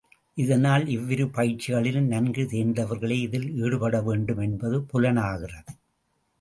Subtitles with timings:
[0.37, 5.71] இதனால் இவ்விரு பயிற்சிகளிலும் நன்கு தேர்ந்தவர்களே இதில் ஈடுபட வேண்டும் என்பது புலனாகிறது.